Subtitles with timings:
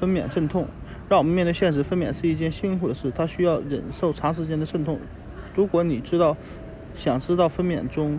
[0.00, 0.66] 分娩阵痛，
[1.10, 4.98] 让我们面对现实，分娩是一件辛苦的事，它需要忍受长时间的阵痛。
[5.54, 6.34] 如果你知道，
[6.96, 8.18] 想知道分娩中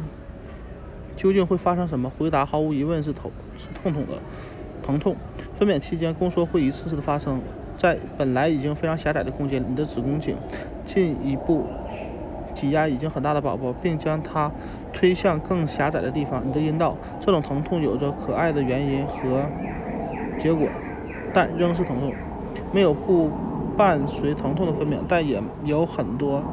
[1.18, 4.14] 究竟会发生什么，回答毫无疑问是头是痛痛的
[4.84, 5.16] 疼痛。
[5.54, 7.42] 分娩期间，宫缩会一次次的发生，
[7.78, 10.38] 在本来已经非常狭窄的空间，你的子宫颈
[10.86, 11.66] 进一步
[12.54, 14.52] 挤压已经很大的宝宝，并将它
[14.94, 16.96] 推向更狭窄的地方——你的阴道。
[17.20, 19.46] 这种疼痛有着可爱的原因和
[20.40, 20.68] 结果。
[21.34, 22.14] 但仍是疼痛，
[22.74, 23.30] 没有不
[23.78, 26.44] 伴随疼痛的分娩，但也有很多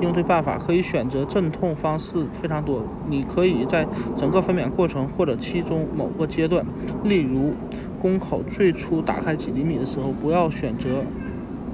[0.00, 0.58] 应对办法。
[0.58, 3.86] 可以选择镇痛方式非常多，你可以在
[4.16, 6.64] 整个分娩过程或者其中某个阶段，
[7.04, 7.52] 例如
[8.00, 11.04] 宫口最初打开几厘米的时候，不要选择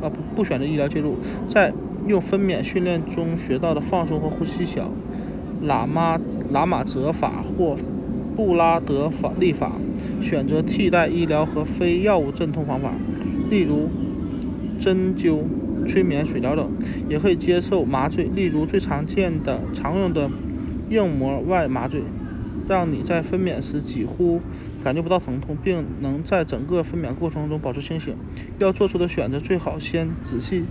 [0.02, 1.16] 啊不不选择医疗介入，
[1.48, 1.72] 在
[2.06, 4.82] 用分娩训练中学到的放松和呼吸技巧，
[5.64, 6.18] 喇嘛
[6.52, 7.76] 喇嘛泽法或。
[8.36, 9.72] 布拉德法立法
[10.20, 12.92] 选择替代医疗和非药物镇痛方法，
[13.48, 13.88] 例如
[14.80, 15.42] 针灸、
[15.86, 16.70] 催眠、水疗等，
[17.08, 20.28] 也可以接受麻醉，例如最常见的、常用的
[20.90, 22.02] 硬膜外麻醉，
[22.68, 24.40] 让你在分娩时几乎
[24.82, 28.14] 感觉不到疼痛，并能在整个分娩过程中保持清醒。
[28.58, 30.64] 要做出的选择，最好先仔细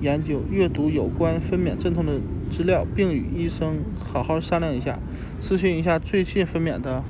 [0.00, 2.20] 研究、阅读有关分娩镇痛的。
[2.50, 4.98] 资料，并与医生好好商量一下，
[5.40, 7.04] 咨询一下最近分娩的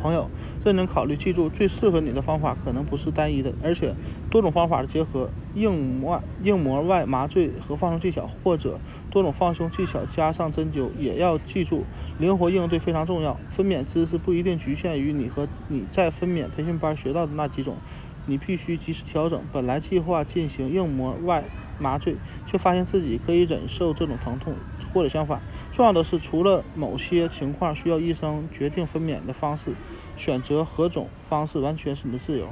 [0.00, 0.30] 朋友，
[0.64, 1.16] 认真考虑。
[1.16, 3.92] 记住，最适合你的方法可能不是单一的，而且
[4.30, 8.78] 多种方法的结合，硬膜硬膜外麻醉和放松技巧，或者
[9.10, 10.90] 多种放松技巧加上针灸。
[10.96, 11.82] 也要记住，
[12.20, 13.36] 灵活应对非常重要。
[13.50, 17.78] 分娩知识不一定局限于你和你在分娩培训班学到的那几种，
[18.26, 19.42] 你必须及时调整。
[19.52, 21.44] 本来计划进行硬膜外。
[21.76, 22.14] 麻醉，
[22.46, 24.54] 却发现自己可以忍受这种疼痛，
[24.92, 25.42] 或者相反。
[25.72, 29.72] 重要的是，除了某些情况需要医生决定分娩的方式，
[30.16, 32.48] 选择何种方式完全是你的自由。